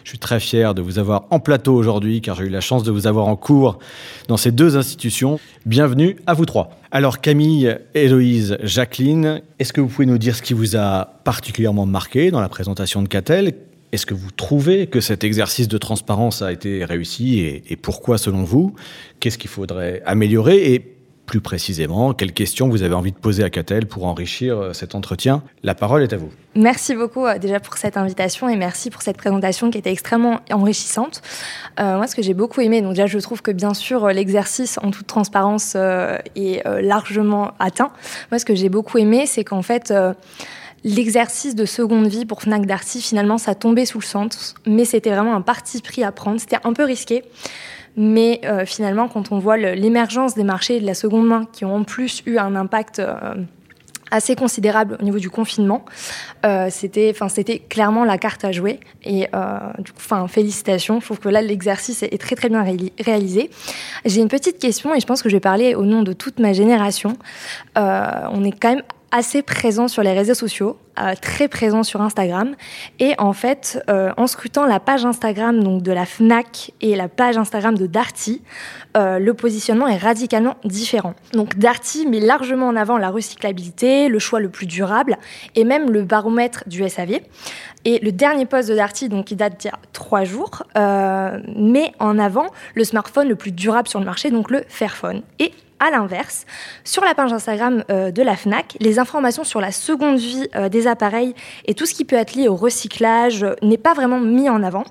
[0.03, 2.83] Je suis très fier de vous avoir en plateau aujourd'hui car j'ai eu la chance
[2.83, 3.79] de vous avoir en cours
[4.27, 5.39] dans ces deux institutions.
[5.65, 6.71] Bienvenue à vous trois.
[6.91, 11.85] Alors Camille, Héloïse, Jacqueline, est-ce que vous pouvez nous dire ce qui vous a particulièrement
[11.85, 13.53] marqué dans la présentation de Catel?
[13.91, 17.39] Est-ce que vous trouvez que cet exercice de transparence a été réussi?
[17.39, 18.75] Et, pourquoi selon vous
[19.19, 20.98] Qu'est-ce qu'il faudrait améliorer?
[21.29, 24.95] Plus précisément, quelles questions vous avez envie de poser à Catel pour enrichir euh, cet
[24.95, 25.43] entretien?
[25.61, 26.31] La parole est à vous.
[26.55, 30.39] Merci beaucoup euh, déjà pour cette invitation et merci pour cette présentation qui était extrêmement
[30.51, 31.21] enrichissante.
[31.79, 34.79] Euh, moi, ce que j'ai beaucoup aimé, donc déjà, je trouve que bien sûr, l'exercice
[34.81, 37.91] en toute transparence est largement atteint.
[38.31, 39.93] Moi, ce que j'ai beaucoup aimé, c'est qu'en fait,
[40.83, 45.11] l'exercice de seconde vie pour Fnac Darty, finalement, ça tombait sous le centre, mais c'était
[45.11, 46.39] vraiment un parti pris à prendre.
[46.39, 47.23] C'était un peu risqué.
[47.97, 51.75] Mais euh, finalement, quand on voit l'émergence des marchés de la seconde main, qui ont
[51.75, 53.35] en plus eu un impact euh,
[54.11, 55.85] assez considérable au niveau du confinement,
[56.45, 57.13] euh, c'était,
[57.69, 58.79] clairement la carte à jouer.
[59.03, 59.27] Et
[59.79, 60.99] du coup, félicitations.
[60.99, 62.65] Je trouve que là, l'exercice est très très bien
[62.99, 63.49] réalisé.
[64.05, 66.39] J'ai une petite question et je pense que je vais parler au nom de toute
[66.39, 67.17] ma génération.
[67.75, 72.55] on est quand même assez présent sur les réseaux sociaux, euh, très présent sur Instagram.
[72.99, 77.07] Et en fait, euh, en scrutant la page Instagram donc de la Fnac et la
[77.07, 78.41] page Instagram de Darty,
[78.97, 81.13] euh, le positionnement est radicalement différent.
[81.33, 85.17] Donc Darty met largement en avant la recyclabilité, le choix le plus durable
[85.55, 87.19] et même le baromètre du SAV.
[87.85, 91.93] Et le dernier post de Darty, donc qui date d'il y a trois jours, met
[91.99, 95.21] en avant le smartphone le plus durable sur le marché, donc le Fairphone.
[95.39, 96.45] Et à l'inverse,
[96.83, 100.69] sur la page Instagram euh, de la FNAC, les informations sur la seconde vie euh,
[100.69, 101.33] des appareils
[101.65, 104.63] et tout ce qui peut être lié au recyclage euh, n'est pas vraiment mis en
[104.63, 104.83] avant.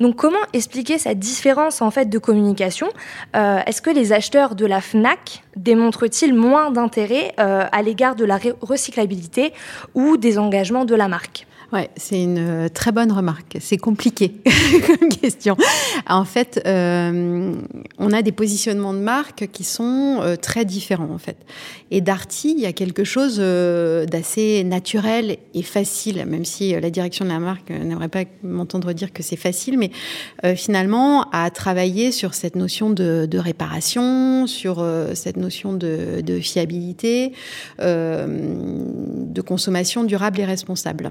[0.00, 2.88] Donc comment expliquer cette différence en fait de communication
[3.34, 9.52] Est-ce que les acheteurs de la FNAC démontrent-ils moins d'intérêt à l'égard de la recyclabilité
[9.94, 11.46] ou des engagements de la marque?
[11.72, 13.58] Ouais, c'est une euh, très bonne remarque.
[13.60, 14.34] C'est compliqué
[14.86, 15.56] comme question.
[16.08, 17.54] En fait, euh,
[17.98, 21.36] on a des positionnements de marque qui sont euh, très différents en fait.
[21.92, 27.24] Et Darty, il y a quelque chose d'assez naturel et facile, même si la direction
[27.24, 29.90] de la marque n'aimerait pas m'entendre dire que c'est facile, mais
[30.54, 37.32] finalement à travailler sur cette notion de, réparation, sur cette notion de, fiabilité,
[37.80, 41.10] de consommation durable et responsable.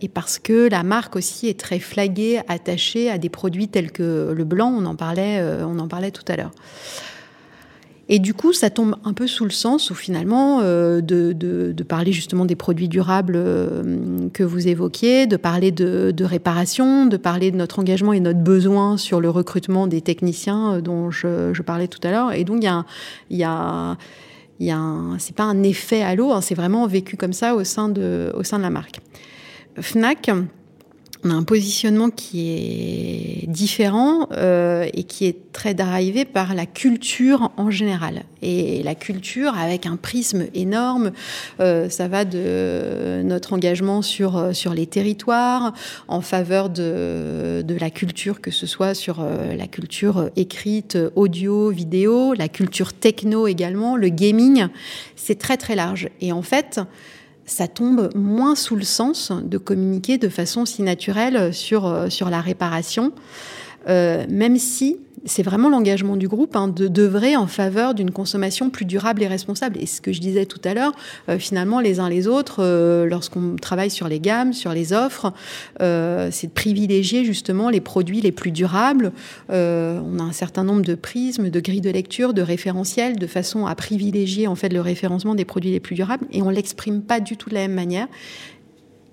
[0.00, 4.32] Et parce que la marque aussi est très flaguée, attachée à des produits tels que
[4.34, 6.52] le blanc, on en parlait, euh, on en parlait tout à l'heure.
[8.10, 12.46] Et du coup, ça tombe un peu sous le sens finalement euh, de, parler justement
[12.46, 13.34] des produits durables
[14.32, 18.96] que vous évoquiez, de parler de, réparation, de parler de notre engagement et notre besoin
[18.96, 22.32] sur le recrutement des techniciens dont je, parlais tout à l'heure.
[22.32, 22.86] Et donc, il y a,
[23.30, 23.98] y a
[24.60, 24.74] il
[25.18, 28.32] c'est pas un effet à l'eau, hein, c'est vraiment vécu comme ça au sein de,
[28.34, 29.00] au sein de la marque.
[29.80, 30.30] Fnac,
[31.24, 36.64] on a un positionnement qui est différent euh, et qui est très drivé par la
[36.64, 38.22] culture en général.
[38.40, 41.10] Et la culture avec un prisme énorme,
[41.58, 45.72] euh, ça va de notre engagement sur, euh, sur les territoires,
[46.06, 49.24] en faveur de, de la culture, que ce soit sur
[49.56, 54.68] la culture écrite, audio, vidéo, la culture techno également, le gaming,
[55.16, 56.08] c'est très très large.
[56.20, 56.80] Et en fait,
[57.48, 62.30] ça tombe moins sous le sens de communiquer de façon si naturelle sur, euh, sur
[62.30, 63.12] la réparation,
[63.88, 68.70] euh, même si c'est vraiment l'engagement du groupe hein, de d'œuvrer en faveur d'une consommation
[68.70, 69.78] plus durable et responsable.
[69.80, 70.92] Et ce que je disais tout à l'heure,
[71.28, 75.32] euh, finalement, les uns les autres, euh, lorsqu'on travaille sur les gammes, sur les offres,
[75.80, 79.12] euh, c'est de privilégier justement les produits les plus durables.
[79.48, 83.66] on a un certain nombre de prismes, de grilles de lecture, de référentiels, de façon
[83.66, 86.26] à privilégier en fait le référencement des produits les plus durables.
[86.32, 88.08] Et on l'exprime pas du tout de la même manière.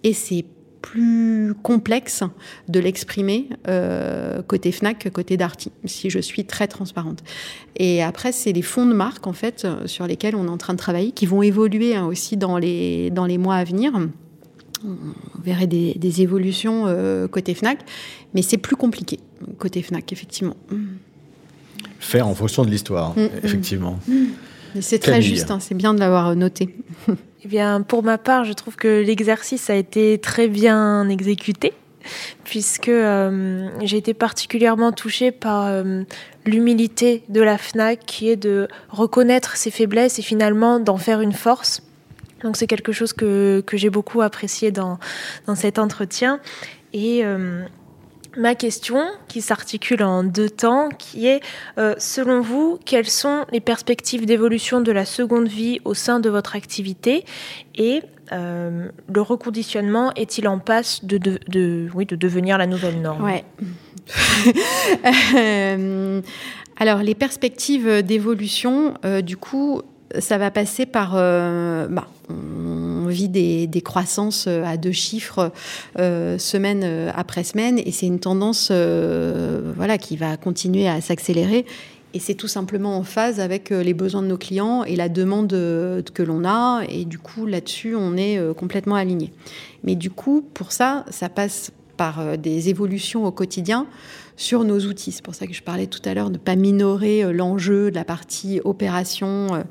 [0.03, 0.45] Et c'est
[0.85, 2.23] plus complexe
[2.69, 7.23] de l'exprimer euh, côté Fnac, côté Darty, si je suis très transparente.
[7.75, 10.73] Et après, c'est les fonds de marque en fait sur lesquels on est en train
[10.73, 13.93] de travailler, qui vont évoluer hein, aussi dans les dans les mois à venir.
[14.85, 17.79] On verrait des, évolutions euh, côté Fnac,
[18.35, 19.19] mais c'est plus compliqué
[19.57, 20.55] côté Fnac, effectivement.
[21.99, 23.29] Faire en fonction de l'histoire, mm, mm.
[23.43, 23.99] effectivement.
[24.79, 26.75] C'est très juste, hein, c'est bien de l'avoir noté.
[27.51, 31.73] Eh pour ma part, je trouve que l'exercice a été très bien exécuté
[32.43, 36.03] puisque euh, j'ai été particulièrement touchée par euh,
[36.45, 41.34] l'humilité de la FNAC qui est de reconnaître ses faiblesses et finalement d'en faire une
[41.34, 41.81] force.
[42.43, 44.99] Donc c'est quelque chose que, que j'ai beaucoup apprécié dans,
[45.47, 46.39] dans cet entretien.
[46.93, 47.65] Et euh,
[48.37, 51.41] ma question, qui s'articule en deux temps, qui est,
[51.77, 56.29] euh, selon vous, quelles sont les perspectives d'évolution de la seconde vie au sein de
[56.29, 57.25] votre activité
[57.75, 63.31] et euh, le reconditionnement est-il en passe de, devenir la nouvelle norme?
[65.35, 66.21] Euh,
[66.77, 68.93] alors, les perspectives d'évolution,
[69.23, 69.81] du coup,
[70.19, 71.13] ça va passer par...
[71.13, 72.08] Bah,
[73.06, 75.51] on vit des, croissances euh, à deux chiffres
[75.99, 81.65] euh, semaine euh, après semaine et c'est une tendance voilà, qui va continuer à s'accélérer.
[82.13, 85.49] Et c'est tout simplement en phase avec les besoins de nos clients et la demande
[85.49, 86.84] que l'on a.
[86.88, 89.34] Et du coup, là-dessus, on est complètement aligné.
[89.84, 93.86] Mais du coup, pour ça, ça passe par des évolutions au quotidien
[94.37, 95.11] sur nos outils.
[95.11, 97.89] C'est pour ça que je parlais tout à l'heure de ne pas minorer euh, l'enjeu
[97.89, 99.53] de la partie opération.
[99.53, 99.63] Euh,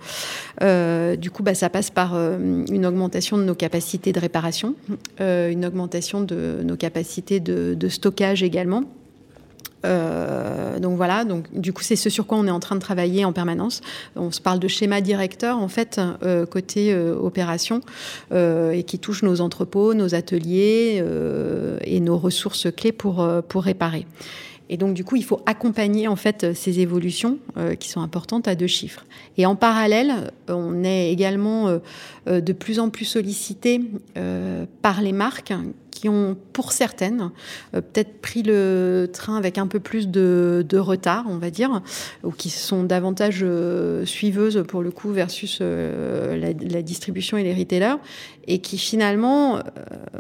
[0.62, 4.74] euh, du coup, bah, ça passe par une augmentation de nos capacités de réparation,
[5.20, 8.84] une augmentation de nos capacités de, stockage également.
[9.84, 13.24] donc voilà, donc du coup c'est ce sur quoi on est en train de travailler
[13.24, 13.80] en permanence.
[14.16, 16.00] On se parle de schéma directeur en fait
[16.50, 17.80] côté opération
[18.32, 21.02] et qui touche nos entrepôts, nos ateliers
[21.82, 24.06] et nos ressources clés pour pour réparer.
[24.70, 28.48] Et donc, du coup, il faut accompagner en fait ces évolutions euh, qui sont importantes
[28.48, 29.04] à deux chiffres.
[29.36, 31.78] Et en parallèle, on est également euh,
[32.28, 33.80] euh, de plus en plus sollicité
[34.82, 35.52] par les marques
[36.08, 37.30] ont, pour certaines,
[37.74, 41.82] euh, peut-être pris le train avec un peu plus de, retard, on va dire,
[42.22, 47.54] ou qui sont davantage euh, suiveuses pour le coup versus euh, la, distribution et les
[47.54, 47.96] retailers,
[48.46, 49.60] et qui finalement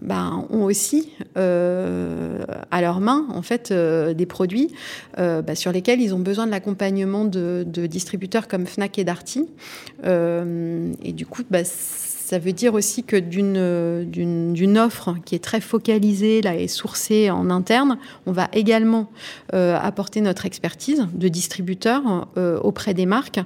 [0.00, 4.72] ben, ont aussi à leur main en fait des produits
[5.18, 9.46] bah, sur lesquels ils ont besoin de l'accompagnement de, distributeurs comme Fnac et Darty,
[10.04, 11.64] et du coup, bah,
[12.34, 17.48] ça veut dire aussi que d'une offre qui est très focalisée là, et sourcée en
[17.48, 19.08] interne, on va également
[19.52, 23.38] euh, apporter notre expertise de distributeur euh, auprès des marques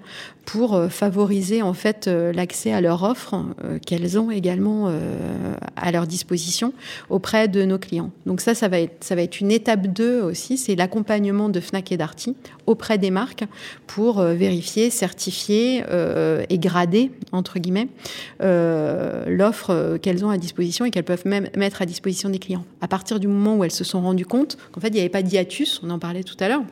[0.48, 3.34] pour euh, favoriser en fait euh, l'accès à leur offre
[3.64, 4.90] euh, qu'elles ont également
[5.76, 6.72] à leur disposition
[7.10, 8.10] auprès de nos clients.
[8.24, 11.60] Donc ça, ça va être, ça va être une étape 2 aussi, c'est l'accompagnement de
[11.60, 12.34] Fnac et Darty
[12.66, 13.44] auprès des marques
[13.86, 15.84] pour vérifier, certifier
[16.48, 17.88] et grader, entre guillemets,
[18.40, 22.64] l'offre qu'elles ont à disposition et qu'elles peuvent même mettre à disposition des clients.
[22.80, 25.08] À partir du moment où elles se sont rendues compte qu'en fait, il n'y avait
[25.08, 26.62] pas d'hiatus, on en parlait tout à l'heure,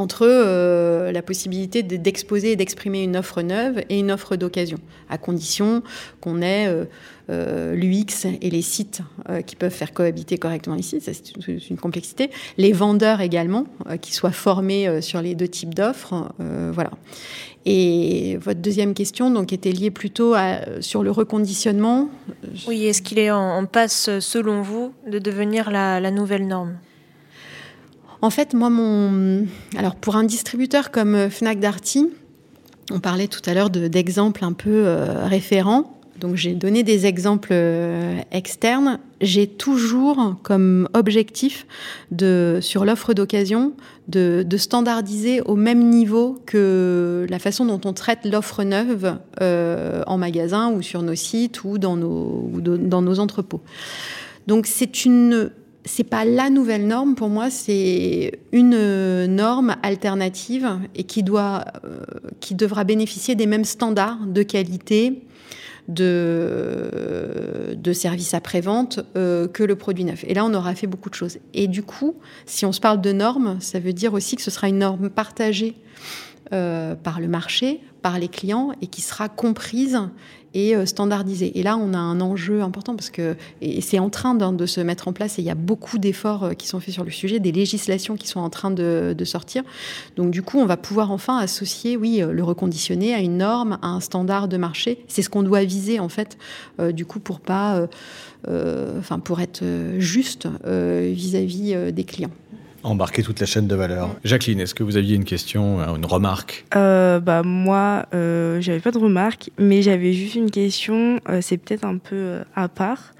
[0.00, 4.78] entre euh, la possibilité d'exposer et d'exprimer une offre neuve et une offre d'occasion,
[5.10, 5.82] à condition
[6.22, 6.86] qu'on ait euh,
[7.28, 9.02] euh, l'UX et les sites
[9.46, 12.30] qui peuvent faire cohabiter correctement ici, c'est une complexité.
[12.56, 13.66] Les vendeurs également,
[14.00, 16.32] qui soient formés sur les deux types d'offres,
[16.72, 16.90] voilà.
[17.66, 20.34] Et votre deuxième question donc était liée plutôt
[20.80, 22.08] sur le reconditionnement.
[22.66, 26.74] Oui, est-ce qu'il est en, passe, selon vous, de devenir la nouvelle norme?
[28.22, 29.46] En fait, moi, mon.
[29.76, 32.08] Alors, pour un distributeur comme euh, Fnac Darty,
[32.90, 35.96] on parlait tout à l'heure d'exemples un peu euh, référents.
[36.18, 38.98] Donc, j'ai donné des exemples euh, externes.
[39.22, 41.66] J'ai toujours comme objectif
[42.10, 43.72] de, sur l'offre d'occasion
[44.08, 50.70] de, standardiser au même niveau que la façon dont on traite l'offre neuve en magasin
[50.72, 53.62] ou sur nos sites ou dans nos, ou dans nos entrepôts.
[54.46, 55.50] Donc, c'est une
[55.84, 61.60] c'est pas la nouvelle norme pour moi, c'est une norme alternative et euh,
[62.40, 65.22] qui devra bénéficier des mêmes standards de qualité,
[65.88, 70.24] de, de service après-vente euh, que le produit neuf.
[70.26, 71.38] Et là, on aura fait beaucoup de choses.
[71.54, 72.16] Et du coup,
[72.46, 75.10] si on se parle de normes, ça veut dire aussi que ce sera une norme
[75.10, 75.76] partagée
[76.52, 79.98] euh, par le marché, par les clients et qui sera comprise
[80.54, 81.58] et euh, standardisée.
[81.58, 83.36] Et là, on a un enjeu important parce que
[83.80, 86.52] c'est en train de, se mettre en place et il y a beaucoup d'efforts euh,
[86.52, 89.62] qui sont faits sur le sujet, des législations qui sont en train de, sortir.
[90.16, 93.88] Donc du coup, on va pouvoir enfin associer, oui, le reconditionner à une norme, à
[93.88, 95.04] un standard de marché.
[95.08, 96.38] C'est ce qu'on doit viser en fait,
[96.92, 97.86] du coup, pour pas,
[98.48, 99.62] enfin, pour être
[99.98, 102.32] juste vis à -vis, des clients
[102.82, 104.16] embarquer toute la chaîne de valeur.
[104.24, 106.64] Jacqueline, est-ce que vous aviez une question, euh, une remarque?
[106.76, 111.58] Euh, bah, Moi, euh, j'avais pas de remarque, mais j'avais juste une question, euh, c'est
[111.58, 113.14] peut-être un peu à part.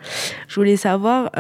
[0.49, 1.31] Je voulais savoir,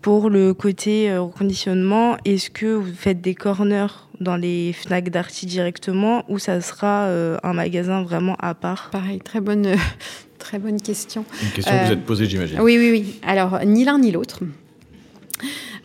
[0.00, 6.24] pour le côté reconditionnement, est-ce que vous faites des corners dans les FNAC d'Arty directement
[6.28, 7.08] ou ça sera
[7.42, 8.90] un magasin vraiment à part?
[8.90, 9.74] Pareil, très bonne,
[10.38, 11.24] très bonne question.
[11.42, 12.60] Une question que vous êtes posée, j'imagine.
[12.60, 13.20] Oui, oui, oui.
[13.26, 14.40] Alors, ni l'un ni l'autre.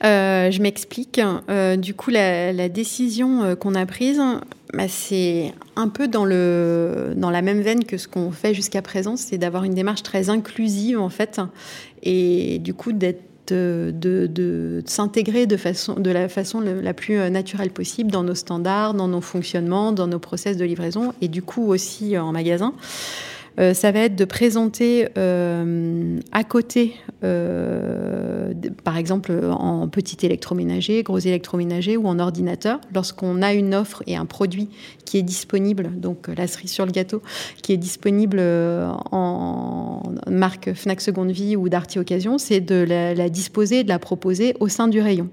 [0.03, 1.21] Euh, je m'explique.
[1.49, 4.21] Euh, du coup, la, décision euh, qu'on a prise,
[4.73, 8.81] bah, c'est un peu dans, le, dans la même veine que ce qu'on fait jusqu'à
[8.81, 11.39] présent, c'est d'avoir une démarche très inclusive en fait,
[12.01, 18.09] et du coup d'être de, s'intégrer de, façon, de la façon la plus naturelle possible
[18.09, 22.17] dans nos standards, dans nos fonctionnements, dans nos process de livraison et du coup aussi
[22.17, 22.73] en magasin.
[23.59, 31.03] Euh, ça va être de présenter euh, à côté, euh, par exemple en petit électroménager,
[31.03, 34.69] gros électroménager ou en ordinateur, lorsqu'on a une offre et un produit
[35.05, 37.21] qui est disponible, donc la cerise sur le gâteau,
[37.61, 38.41] qui est disponible
[39.11, 44.55] en marque Fnac Seconde Vie ou Darty Occasion, c'est de la, disposer de la proposer
[44.59, 45.29] au sein du rayon.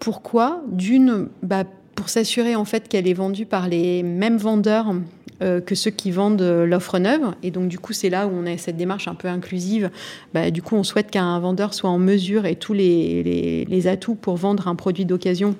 [0.00, 0.62] pourquoi?
[0.70, 4.94] D'une, bah, pour s'assurer en fait qu'elle est vendue par les mêmes vendeurs
[5.40, 7.34] que ceux qui vendent l'offre neuve.
[7.42, 9.90] Et donc, du coup, c'est là où on a cette démarche un peu inclusive.
[10.32, 14.14] Bah, du coup, on souhaite qu'un vendeur soit en mesure et tous les, les atouts
[14.14, 15.54] pour vendre un produit d'occasion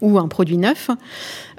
[0.00, 0.90] ou un produit neuf.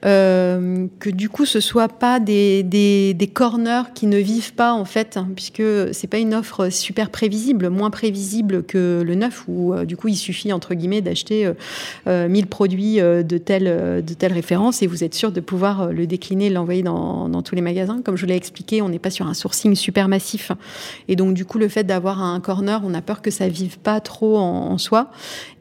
[0.05, 4.73] Euh, que du coup ce soit pas des, des, des, corners qui ne vivent pas
[4.73, 9.45] en fait, hein, puisque c'est pas une offre super prévisible, moins prévisible que le neuf,
[9.47, 11.51] où euh, du coup il suffit entre guillemets d'acheter
[12.07, 15.91] euh, 1000 produits euh, de telle, de telle référence et vous êtes sûr de pouvoir
[15.91, 18.01] le décliner, l'envoyer dans, dans tous les magasins.
[18.03, 20.51] Comme je vous l'ai expliqué, on n'est pas sur un sourcing super massif,
[21.07, 23.79] et donc du coup le fait d'avoir un corner, on a peur que ça vive
[23.79, 25.09] pas trop en, en soi,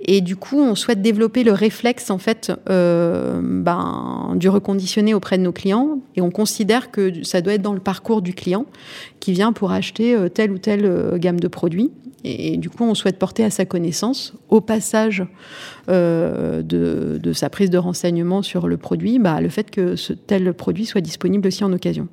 [0.05, 5.43] et du coup on souhaite développer le réflexe en fait, ben du reconditionné auprès de
[5.43, 8.67] nos clients et on considère que ça doit être dans le parcours du client
[9.21, 11.91] qui vient pour acheter euh, telle ou telle euh, gamme de produits.
[12.25, 15.25] Et, du coup, on souhaite porter à sa connaissance, au passage
[15.89, 20.13] euh, de, de, sa prise de renseignement sur le produit, bah, le fait que ce
[20.13, 22.09] tel produit soit disponible aussi en occasion.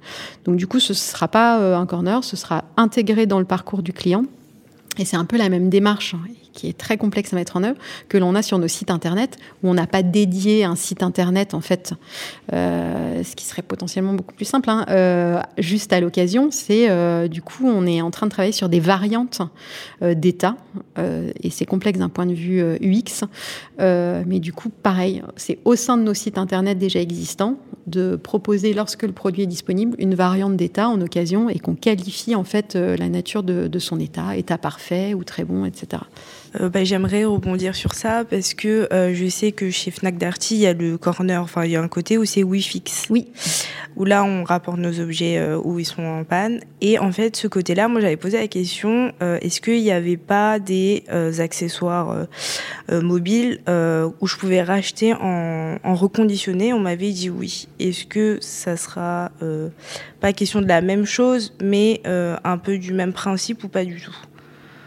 [0.45, 3.81] Donc du coup, ce ne sera pas un corner, ce sera intégré dans le parcours
[3.81, 4.25] du client.
[4.99, 6.15] Et c'est un peu la même démarche
[6.53, 7.77] qui est très complexe à mettre en œuvre,
[8.07, 11.53] que l'on a sur nos sites internet, où on n'a pas dédié un site internet,
[11.53, 11.93] en fait,
[12.53, 17.27] euh, ce qui serait potentiellement beaucoup plus simple, hein, euh, juste à l'occasion, c'est euh,
[17.27, 19.41] du coup, on est en train de travailler sur des variantes
[20.01, 20.55] d'état,
[20.97, 23.25] et c'est complexe d'un point de vue UX,
[23.79, 28.73] mais du coup, pareil, c'est au sein de nos sites internet déjà existants, de proposer,
[28.73, 32.75] lorsque le produit est disponible, une variante d'état en occasion, et qu'on qualifie en fait
[32.75, 36.03] la nature de son état, état parfait ou très bon, etc.
[36.59, 40.55] Euh, bah, J'aimerais rebondir sur ça parce que euh, je sais que chez Fnac Darty,
[40.55, 43.07] il y a le corner, enfin il y a un côté où c'est Wi-Fix.
[43.09, 43.27] Oui.
[43.95, 46.61] Où là, on rapporte nos objets euh, où ils sont en panne.
[46.81, 50.17] Et en fait, ce côté-là, moi j'avais posé la question, euh, est-ce qu'il n'y avait
[50.17, 52.25] pas des euh, accessoires
[52.91, 53.59] euh, mobiles
[54.19, 56.73] où je pouvais racheter en, en reconditionné?
[56.73, 57.67] On m'avait dit oui.
[57.79, 59.31] Est-ce que ça sera
[60.19, 64.01] pas question de la même chose, mais un peu du même principe ou pas du
[64.01, 64.15] tout?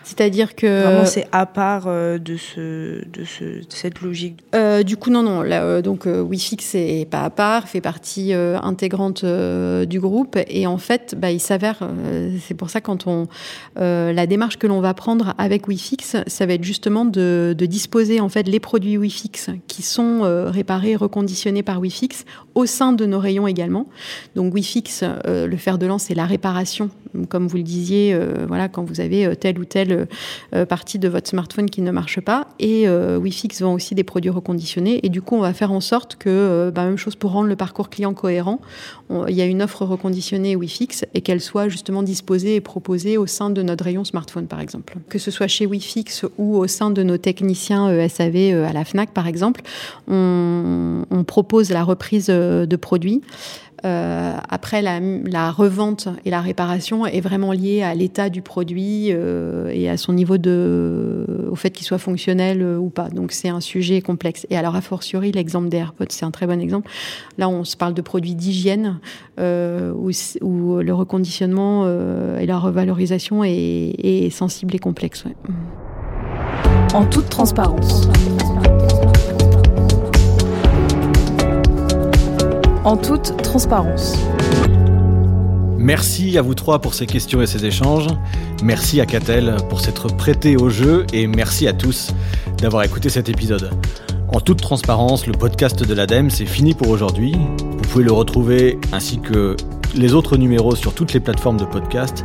[0.07, 4.39] C'est-à-dire que vraiment c'est à part euh, de ce de ce de cette logique.
[4.55, 7.81] Euh, du coup non non là, euh, donc euh, Wi-Fi c'est pas à part, fait
[7.81, 11.81] partie intégrante du groupe et en fait bah, il s'avère
[12.47, 13.27] c'est pour ça quand on
[13.77, 15.97] la démarche que l'on va prendre avec Wi-Fi
[16.27, 19.31] ça va être justement de, de disposer en fait les produits Wi-Fi
[19.67, 22.09] qui sont réparés reconditionnés par Wi-Fi
[22.55, 23.87] au sein de nos rayons également.
[24.37, 24.85] Donc Wi-Fi
[25.25, 26.91] le fer de lance c'est la réparation
[27.29, 29.96] comme vous le disiez voilà quand vous avez tel ou tel
[30.69, 32.49] partie de votre smartphone qui ne marche pas.
[32.59, 35.01] Et euh, Wi-Fix vend aussi des produits reconditionnés.
[35.05, 37.49] Et du coup, on va faire en sorte que, euh, bah, même chose pour rendre
[37.49, 38.61] le parcours client cohérent,
[39.29, 43.27] il y a une offre reconditionnée Wi-Fix et qu'elle soit justement disposée et proposée au
[43.27, 44.97] sein de notre rayon smartphone, par exemple.
[45.09, 49.13] Que ce soit chez Wi-Fix ou au sein de nos techniciens SAV à la FNAC,
[49.13, 49.63] par exemple,
[50.09, 53.23] on propose la reprise de produits.
[53.85, 59.71] Euh, après, la, revente et la réparation est vraiment liée à l'état du produit euh,
[59.73, 63.09] et à son niveau de, au fait qu'il soit fonctionnel euh, ou pas.
[63.09, 64.47] Donc c'est un sujet complexe.
[64.51, 66.91] Et alors a fortiori, l'exemple des c'est un très bon exemple.
[67.39, 68.99] Là, on se parle de produits d'hygiène
[69.39, 70.11] où,
[70.81, 71.87] le reconditionnement
[72.39, 75.25] et la revalorisation est, sensible et complexe.
[76.95, 78.09] En toute transparence.
[82.87, 84.17] En toute transparence.
[85.77, 88.07] Merci à vous trois pour ces questions et ces échanges.
[88.63, 92.13] Merci à Catel pour s'être prêté au jeu et merci à tous
[92.59, 93.71] d'avoir écouté cet épisode.
[94.33, 97.35] En toute transparence, le podcast de l'ADEME, c'est fini pour aujourd'hui.
[97.59, 99.57] Vous pouvez le retrouver ainsi que
[99.97, 102.25] les autres numéros sur toutes les plateformes de podcast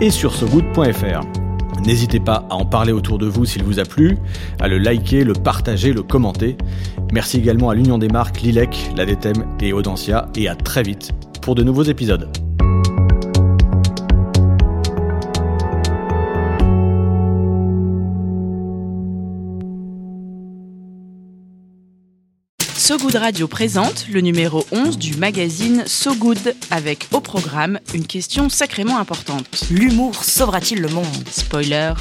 [0.00, 1.41] et sur sogood.fr.
[1.84, 4.16] N'hésitez pas à en parler autour de vous s'il vous a plu,
[4.60, 6.56] à le liker, le partager, le commenter.
[7.12, 11.12] Merci également à l'Union des marques, Lilec, la DTM et Audencia, et à très vite
[11.40, 12.41] pour de nouveaux épisodes.
[22.82, 28.04] So Good Radio présente le numéro 11 du magazine So Good avec au programme une
[28.04, 29.66] question sacrément importante.
[29.70, 31.06] L'humour sauvera-t-il le monde?
[31.30, 31.92] Spoiler.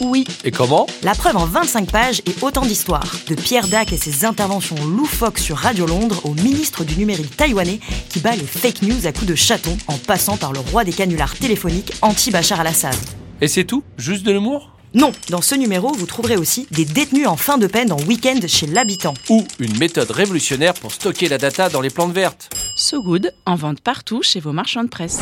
[0.00, 0.24] Oui.
[0.44, 0.86] Et comment?
[1.02, 3.12] La preuve en 25 pages et autant d'histoires.
[3.26, 7.80] De Pierre Dac et ses interventions loufoques sur Radio Londres au ministre du numérique taïwanais
[8.08, 10.92] qui bat les fake news à coups de chaton en passant par le roi des
[10.92, 12.94] canulars téléphoniques anti-Bachar al-Assad.
[13.40, 13.82] Et c'est tout?
[13.98, 14.76] Juste de l'humour?
[14.92, 18.40] Non, dans ce numéro, vous trouverez aussi des détenus en fin de peine en week-end
[18.48, 19.14] chez l'habitant.
[19.28, 22.50] Ou une méthode révolutionnaire pour stocker la data dans les plantes vertes.
[22.76, 25.20] So Good, en vente partout chez vos marchands de presse.